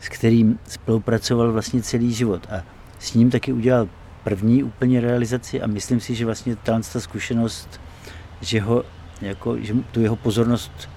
[0.00, 2.62] s kterým spolupracoval vlastně celý život a
[2.98, 3.88] s ním taky udělal
[4.24, 7.80] první úplně realizaci a myslím si, že vlastně ta zkušenost,
[8.40, 8.84] že, ho,
[9.20, 10.88] jako, že tu jeho pozornost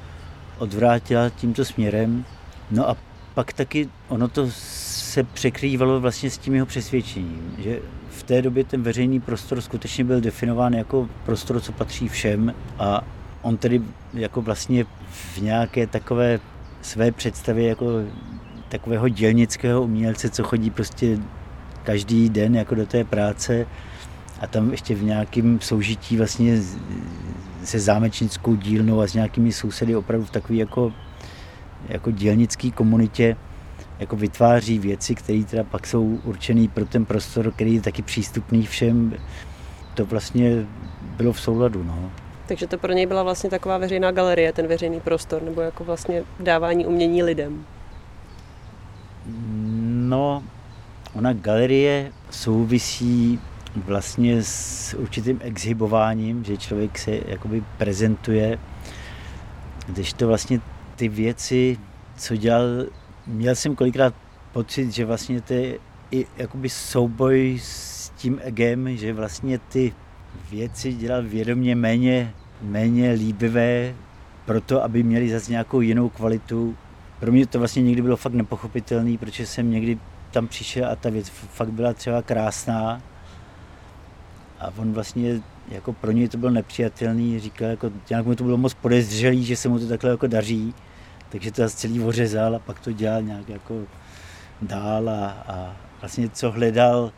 [0.57, 2.25] odvrátila tímto směrem.
[2.71, 2.97] No a
[3.37, 8.63] pak taky ono to se překrývalo vlastně s tím jeho přesvědčením, že v té době
[8.63, 13.03] ten veřejný prostor skutečně byl definován jako prostor, co patří všem a
[13.41, 13.81] on tedy
[14.13, 16.39] jako vlastně v nějaké takové
[16.81, 17.85] své představě jako
[18.69, 21.19] takového dělnického umělce, co chodí prostě
[21.83, 23.67] každý den jako do té práce
[24.41, 26.61] a tam ještě v nějakém soužití vlastně
[27.63, 30.93] se zámečnickou dílnou a s nějakými sousedy opravdu v takový jako,
[31.89, 33.35] jako dělnický komunitě
[33.99, 38.65] jako vytváří věci, které teda pak jsou určený pro ten prostor, který je taky přístupný
[38.65, 39.13] všem.
[39.93, 40.65] To vlastně
[41.17, 41.83] bylo v souladu.
[41.83, 42.11] No.
[42.47, 46.23] Takže to pro něj byla vlastně taková veřejná galerie, ten veřejný prostor, nebo jako vlastně
[46.39, 47.65] dávání umění lidem?
[49.85, 50.43] No,
[51.13, 53.39] ona galerie souvisí
[53.75, 58.59] vlastně s určitým exhibováním, že člověk se jakoby prezentuje,
[59.87, 60.61] když to vlastně
[60.97, 61.77] ty věci,
[62.17, 62.85] co dělal
[63.27, 64.13] měl jsem kolikrát
[64.53, 65.79] pocit, že vlastně to je
[66.11, 69.93] i jakoby souboj s tím egem, že vlastně ty
[70.51, 73.95] věci dělal vědomě méně, méně líbivé,
[74.45, 76.75] proto, aby měli zase nějakou jinou kvalitu.
[77.19, 79.99] Pro mě to vlastně někdy bylo fakt nepochopitelné, protože jsem někdy
[80.31, 83.01] tam přišel a ta věc fakt byla třeba krásná.
[84.59, 88.57] A on vlastně, jako pro něj to bylo nepřijatelný, říkal, jako, nějak mu to bylo
[88.57, 90.73] moc podezřelý, že se mu to takhle jako daří
[91.29, 93.81] takže to celý ořezal a pak to dělal nějak jako
[94.61, 97.11] dál a, a vlastně co hledal,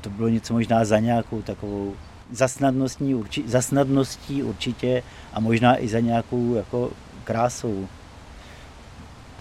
[0.00, 1.94] to bylo něco možná za nějakou takovou
[2.32, 6.90] zasnadností, urči, zasnadností určitě a možná i za nějakou jako
[7.24, 7.88] krásou.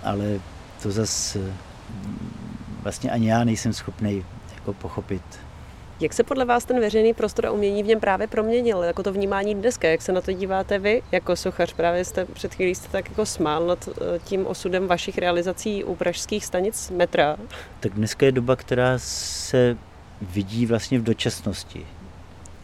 [0.04, 0.40] Ale
[0.82, 1.54] to zase
[2.84, 5.45] vlastně ani já nejsem schopný jako pochopit.
[6.00, 9.14] Jak se podle vás ten veřejný prostor a umění v něm právě proměnil, jako to
[9.14, 9.88] vnímání dneska?
[9.88, 11.74] Jak se na to díváte vy jako sochař?
[11.74, 15.96] Právě jste před chvílí jste tak jako smál nad eh, tím osudem vašich realizací u
[15.96, 17.38] pražských stanic metra.
[17.80, 19.78] Tak dneska je doba, která se
[20.22, 21.86] vidí vlastně v dočasnosti.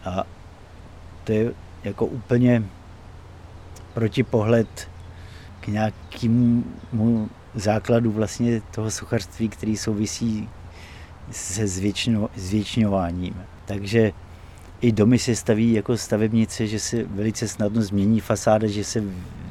[0.04, 0.24] A
[1.24, 1.52] to je
[1.84, 2.62] jako úplně
[3.94, 4.88] protipohled
[5.60, 10.48] k nějakému základu vlastně toho sochařství, který souvisí
[11.30, 13.34] se zvětšňo, zvětšňováním.
[13.64, 14.12] Takže
[14.80, 19.04] i domy se staví jako stavebnice, že se velice snadno změní fasáda, že se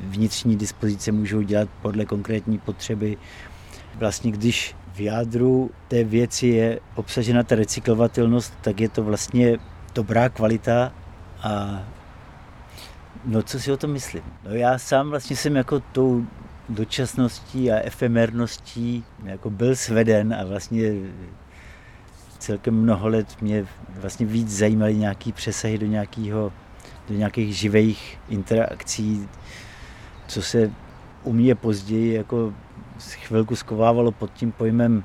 [0.04, 3.18] vnitřní dispozice můžou dělat podle konkrétní potřeby.
[3.96, 9.58] Vlastně když v jádru té věci je obsažena ta recyklovatelnost, tak je to vlastně
[9.96, 10.94] dobrá kvalita
[11.44, 11.84] a
[13.26, 14.24] no co si o tom myslím?
[14.44, 16.26] No já sám vlastně jsem jako tou
[16.70, 20.92] dočasností a efemerností jako byl sveden a vlastně
[22.41, 26.54] celkem mnoho let mě vlastně víc zajímaly nějaký přesahy do, nějakého,
[27.10, 29.30] do nějakých živých interakcí,
[30.27, 30.71] co se
[31.23, 32.54] u mě později jako
[33.10, 35.04] chvilku skovávalo pod tím pojmem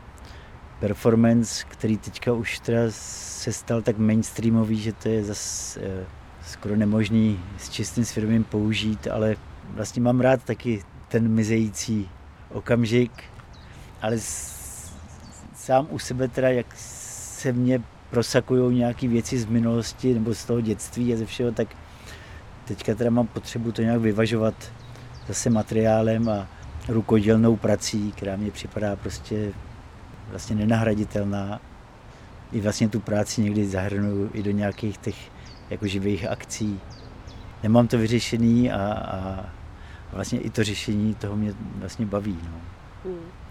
[0.81, 6.05] performance, který teďka už teda se stal tak mainstreamový, že to je zase eh,
[6.47, 9.37] skoro nemožný s čistým svědomím použít, ale
[9.71, 12.11] vlastně mám rád taky ten mizející
[12.53, 13.13] okamžik,
[14.03, 14.17] ale
[15.55, 16.67] sám u sebe teda, jak
[17.47, 21.69] se mě prosakují nějaké věci z minulosti nebo z toho dětství a ze všeho, tak
[22.65, 24.55] teďka teda mám potřebu to nějak vyvažovat
[25.29, 26.49] zase materiálem a
[26.89, 29.53] rukodělnou prací, která mě připadá prostě
[30.31, 31.61] vlastně nenahraditelná.
[32.53, 35.31] I vlastně tu práci někdy zahrnuju i do nějakých těch
[35.71, 36.81] jako živých akcí.
[37.63, 39.47] Nemám to vyřešený a, a
[40.13, 42.39] vlastně i to řešení toho mě vlastně baví.
[42.43, 42.61] No.
[43.05, 43.46] Hmm.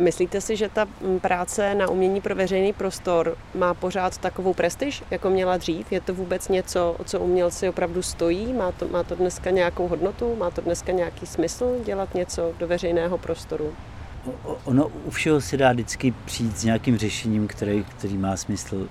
[0.00, 5.02] Myslíte si, že ta mm, práce na umění pro veřejný prostor má pořád takovou prestiž,
[5.10, 5.92] jako měla dřív?
[5.92, 8.52] Je to vůbec něco, o co umělci opravdu stojí?
[8.52, 10.36] Má to, má to dneska nějakou hodnotu?
[10.36, 13.72] Má to dneska nějaký smysl dělat něco do veřejného prostoru?
[14.64, 18.88] Ono u všeho se dá vždycky přijít s nějakým řešením, který, který má smysl.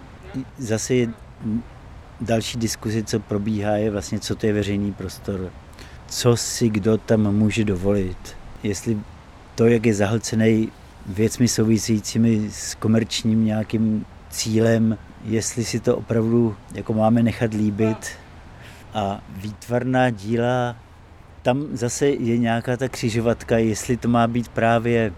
[0.57, 1.09] Zase je
[2.21, 5.51] další diskuzi, co probíhá, je vlastně, co to je veřejný prostor.
[6.07, 8.37] Co si kdo tam může dovolit.
[8.63, 8.97] Jestli
[9.55, 10.71] to, jak je zahlcený
[11.05, 18.09] věcmi souvisejícími s komerčním nějakým cílem, jestli si to opravdu jako máme nechat líbit.
[18.93, 20.75] A výtvarná díla,
[21.41, 25.13] tam zase je nějaká ta křižovatka, jestli to má být právě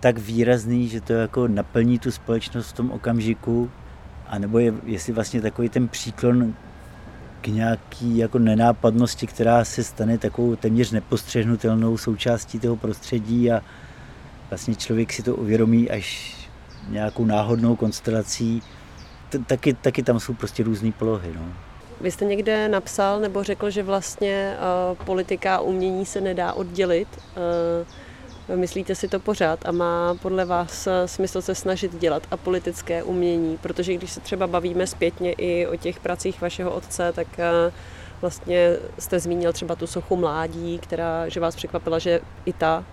[0.00, 3.70] tak výrazný, že to jako naplní tu společnost v tom okamžiku,
[4.26, 6.54] a nebo je, jestli vlastně takový ten příklon
[7.40, 13.62] k nějaký jako nenápadnosti, která se stane takovou téměř nepostřehnutelnou součástí toho prostředí a
[14.50, 16.36] vlastně člověk si to uvědomí až
[16.88, 18.62] nějakou náhodnou konstelací.
[19.46, 21.32] Taky, taky tam jsou prostě různé polohy.
[21.34, 21.52] No.
[22.00, 24.56] Vy jste někde napsal nebo řekl, že vlastně
[24.90, 27.08] uh, politika a umění se nedá oddělit.
[27.36, 27.86] Uh,
[28.54, 33.02] Myslíte si to pořád a má podle vás eh, smysl se snažit dělat a politické
[33.02, 33.58] umění?
[33.58, 37.72] Protože když se třeba bavíme zpětně i o těch pracích vašeho otce, tak eh,
[38.20, 42.84] vlastně jste zmínil třeba tu sochu mládí, která, že vás překvapila, že i ta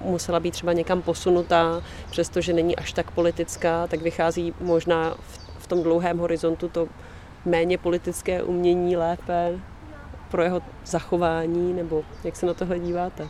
[0.00, 5.66] musela být třeba někam posunutá, přestože není až tak politická, tak vychází možná v, v
[5.66, 6.88] tom dlouhém horizontu to
[7.44, 9.58] méně politické umění lépe
[10.30, 13.28] pro jeho zachování, nebo jak se na tohle díváte?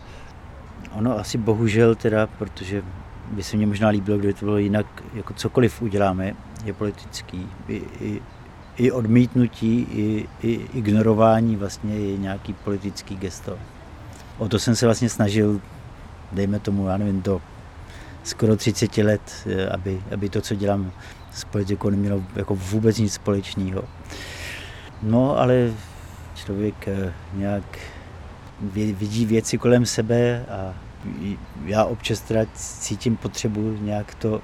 [0.92, 2.82] Ono asi bohužel teda, protože
[3.30, 7.48] by se mně možná líbilo, kdyby to bylo jinak, jako cokoliv uděláme, je politický.
[7.68, 8.22] I, i,
[8.76, 13.58] i odmítnutí, i, i ignorování vlastně je nějaký politický gesto.
[14.38, 15.60] O to jsem se vlastně snažil,
[16.33, 17.40] dejme tomu, já nevím, do
[18.25, 20.92] skoro 30 let, eh, aby, aby to, co dělám
[21.33, 23.85] s politikou, nemělo jako vůbec nic společného.
[25.03, 25.73] No, ale
[26.35, 27.79] člověk eh, nějak
[28.73, 30.75] vidí věci kolem sebe a
[31.64, 34.40] já občas teda cítím potřebu nějak to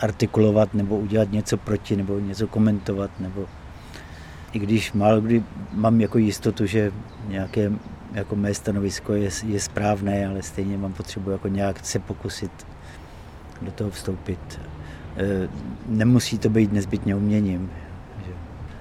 [0.00, 3.46] artikulovat nebo udělat něco proti nebo něco komentovat nebo
[4.52, 6.92] i když málo kdy mám jako jistotu, že
[7.28, 7.72] nějaké
[8.14, 12.66] jako mé stanovisko je, je správné, ale stejně mám potřebu jako nějak se pokusit
[13.62, 14.60] do toho vstoupit.
[15.16, 15.48] E,
[15.86, 17.70] nemusí to být nezbytně uměním.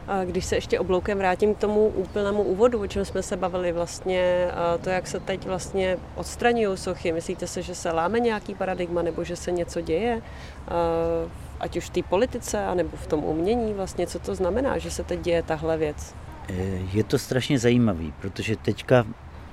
[0.09, 3.71] A když se ještě obloukem vrátím k tomu úplnému úvodu, o čem jsme se bavili
[3.71, 4.47] vlastně,
[4.81, 9.23] to, jak se teď vlastně odstraňují sochy, myslíte se, že se láme nějaký paradigma nebo
[9.23, 10.21] že se něco děje,
[11.59, 15.03] ať už v té politice, anebo v tom umění vlastně, co to znamená, že se
[15.03, 16.15] teď děje tahle věc?
[16.49, 16.53] E,
[16.93, 19.05] je to strašně zajímavý, protože teďka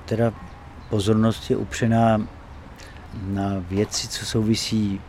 [0.05, 0.33] teda
[0.91, 2.27] pozornost je upřená
[3.23, 5.01] na věci, co souvisí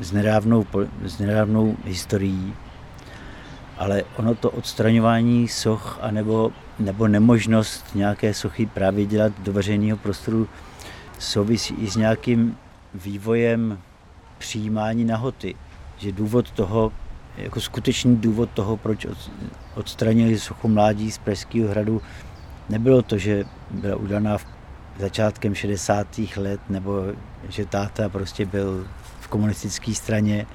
[0.00, 0.66] s nedávnou,
[1.04, 2.54] s nedávnou historií
[3.80, 10.48] ale ono to odstraňování soch anebo, nebo nemožnost nějaké sochy právě dělat do veřejného prostoru
[11.18, 12.56] souvisí i s nějakým
[12.94, 13.78] vývojem
[14.38, 15.54] přijímání nahoty.
[15.98, 16.92] Že důvod toho,
[17.42, 19.06] jako skutečný důvod toho, proč
[19.74, 22.02] odstranili sochu mládí z Pražského hradu,
[22.68, 24.46] nebylo to, že byla udaná v
[24.98, 26.06] začátkem 60.
[26.36, 27.02] let, nebo
[27.48, 28.86] že táta prostě byl
[29.20, 30.46] v komunistické straně,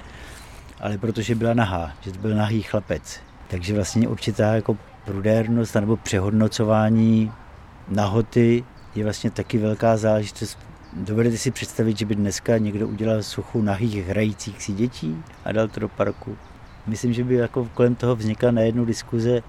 [0.80, 3.20] ale protože byla nahá, že to byl nahý chlapec.
[3.48, 7.32] Takže vlastně určitá jako prudérnost nebo přehodnocování
[7.88, 10.58] nahoty je vlastně taky velká záležitost.
[10.92, 15.68] Dovedete si představit, že by dneska někdo udělal suchu nahých hrajících si dětí a dal
[15.68, 16.36] to do parku?
[16.86, 19.42] Myslím, že by jako kolem toho vznikla najednou diskuze,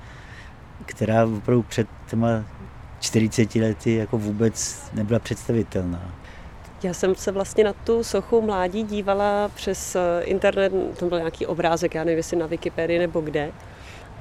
[0.85, 2.43] která opravdu před těma
[2.99, 6.11] 40 lety jako vůbec nebyla představitelná.
[6.83, 11.95] Já jsem se vlastně na tu sochu mládí dívala přes internet, tam byl nějaký obrázek,
[11.95, 13.51] já nevím, jestli na Wikipedii nebo kde.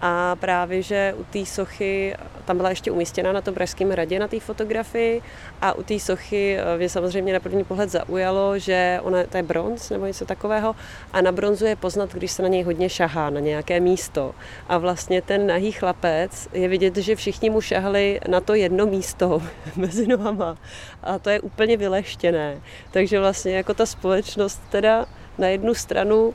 [0.01, 4.29] A právě, že u té sochy, tam byla ještě umístěna na tom Pražském hradě na
[4.29, 5.23] té fotografii
[5.63, 9.43] a u té sochy eh, mě samozřejmě na první pohled zaujalo, že ona, to je
[9.43, 10.77] bronz nebo něco takového
[11.13, 14.35] a na bronzu je poznat, když se na něj hodně šahá, na nějaké místo.
[14.69, 19.43] A vlastně ten nahý chlapec, je vidět, že všichni mu šahali na to jedno místo
[19.77, 20.57] mezi nohama
[21.03, 22.61] a to je úplně vyleštěné.
[22.91, 25.07] Takže vlastně jako ta společnost teda
[25.39, 26.35] na jednu stranu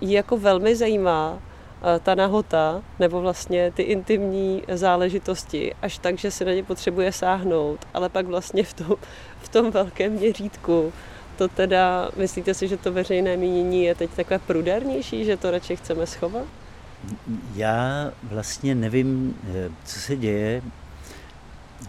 [0.00, 1.38] ji jako velmi zajímá,
[2.02, 7.78] ta nahota nebo vlastně ty intimní záležitosti až tak, že se na ně potřebuje sáhnout,
[7.94, 8.96] ale pak vlastně v tom,
[9.42, 10.92] v tom velkém měřítku
[11.36, 15.76] to teda, myslíte si, že to veřejné mínění je teď takové prudernější, že to radši
[15.76, 16.44] chceme schovat?
[17.54, 20.62] Já vlastně nevím, eh, co se děje.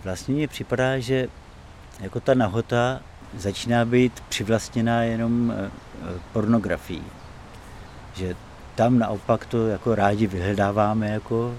[0.03, 1.27] Vlastně mně připadá, že
[1.99, 3.01] jako ta nahota
[3.37, 5.71] začíná být přivlastněná jenom eh,
[6.33, 7.03] pornografií.
[8.13, 8.35] Že
[8.75, 11.55] tam naopak to jako rádi vyhledáváme, jako,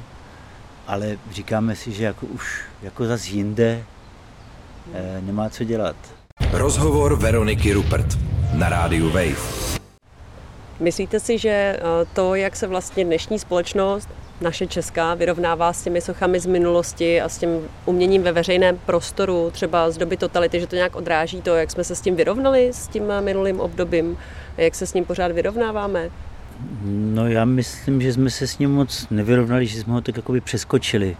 [0.86, 3.82] ale říkáme si, že jako už jako zas jinde
[4.94, 5.96] eh, nemá co dělat.
[6.52, 8.06] Rozhovor Veroniky Rupert
[8.54, 9.78] na rádiu Wave.
[10.80, 11.80] Myslíte si, že eh,
[12.12, 14.08] to, jak se vlastně dnešní společnost,
[14.40, 17.48] naše česká, vyrovnává s těmi sochami z minulosti a s tím
[17.86, 21.84] uměním ve veřejném prostoru, třeba z doby totality, že to nějak odráží to, jak jsme
[21.84, 24.18] se s tím vyrovnali, s tím minulým obdobím,
[24.56, 26.10] jak se s ním pořád vyrovnáváme?
[26.84, 30.40] No já myslím, že jsme se s ním moc nevyrovnali, že jsme ho tak jakoby
[30.40, 31.16] přeskočili.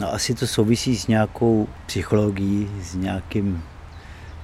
[0.00, 3.62] No asi to souvisí s nějakou psychologií, s nějakým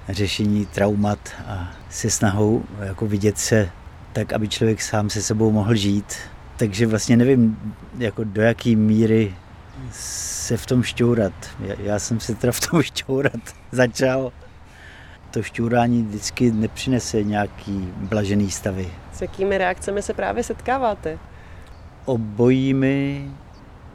[0.09, 3.71] řešení traumat a se snahou jako vidět se
[4.13, 6.17] tak, aby člověk sám se sebou mohl žít.
[6.57, 7.59] Takže vlastně nevím,
[7.99, 9.35] jako do jaký míry
[9.93, 11.33] se v tom šťourat.
[11.61, 13.41] Já, já jsem se teda v tom šťourat
[13.73, 14.33] začal.
[15.35, 18.89] To šťourání vždycky nepřinese nějaký blažený stavy.
[19.13, 21.19] S jakými reakcemi se právě setkáváte?
[22.05, 23.31] Obojími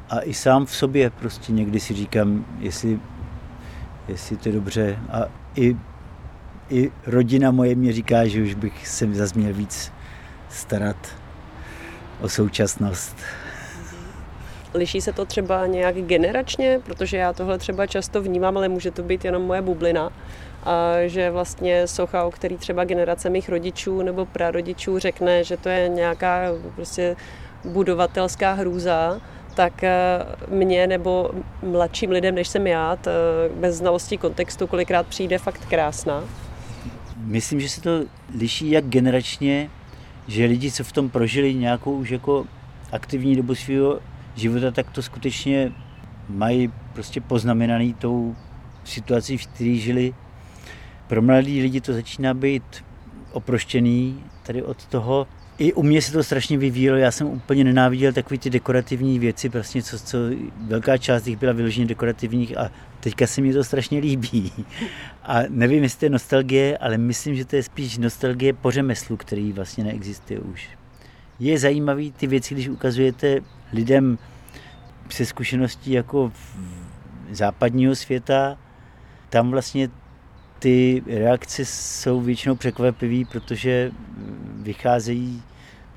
[0.10, 3.00] a i sám v sobě prostě někdy si říkám, jestli,
[4.08, 5.00] jestli to je dobře.
[5.12, 5.26] A
[5.56, 5.78] i,
[6.70, 9.92] i rodina moje mě říká, že už bych se zase měl víc
[10.50, 11.08] starat
[12.22, 13.16] o současnost.
[14.74, 19.04] Liší se to třeba nějak generačně, protože já tohle třeba často vnímám, ale může to
[19.04, 20.12] být jenom moje bublina.
[20.64, 25.70] A že vlastně socha, o který třeba generace mých rodičů nebo prarodičů řekne, že to
[25.70, 26.42] je nějaká
[26.76, 27.16] prostě
[27.66, 29.22] budovatelská hrůza,
[29.56, 29.90] tak eh,
[30.48, 31.32] mě nebo
[31.64, 32.98] mladším lidem, než jsem já,
[33.56, 36.24] bez znalosti kontextu kolikrát přijde fakt krásná.
[37.18, 37.90] Myslím, že se to
[38.40, 39.70] liší jak generačně,
[40.28, 42.46] že lidi, co v tom prožili nějakou už jako
[42.92, 44.00] aktivní dobu svého
[44.40, 45.72] života, tak to skutečně
[46.30, 48.36] mají prostě poznamenaný tou
[48.84, 50.14] situací, v které žili.
[51.08, 52.64] Pro mladí lidi to začíná být
[53.32, 55.28] oproštěný tady od toho.
[55.58, 59.50] I u mě se to strašně vyvíjelo, já jsem úplně nenáviděl takové ty dekorativní věci,
[59.50, 60.18] prostě co, co
[60.68, 64.52] velká část jich byla vyloženě dekorativních a teďka se mi to strašně líbí.
[65.24, 69.18] A nevím, jestli to je nostalgie, ale myslím, že to je spíš nostalgie po řemeslu,
[69.18, 70.70] který vlastně neexistuje už.
[71.40, 73.40] Je zajímavý ty věci, když ukazujete
[73.74, 74.18] lidem
[75.10, 76.32] se zkušeností jako
[77.32, 78.58] západního světa,
[79.30, 79.90] tam vlastně
[80.60, 83.92] ty reakce jsou většinou překvapivé, protože
[84.56, 85.44] vycházejí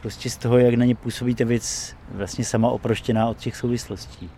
[0.01, 4.31] prostě z toho, jak na ně působí ta věc vlastně sama oproštěná od těch souvislostí.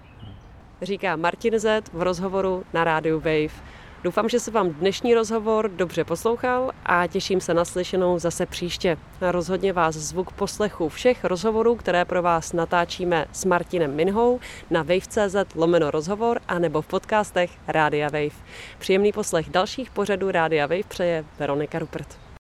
[0.83, 3.74] Říká Martin Zet v rozhovoru na rádiu Wave.
[4.05, 8.97] Doufám, že se vám dnešní rozhovor dobře poslouchal a těším se na slyšenou zase příště.
[9.21, 14.41] Rozhodně vás zvuk poslechu všech rozhovorů, které pro vás natáčíme s Martinem Minhou
[14.71, 18.45] na wave.cz lomeno rozhovor a nebo v podcastech Rádia Wave.
[18.79, 22.24] Příjemný poslech dalších pořadů Rádia Wave přeje Veronika Rupert.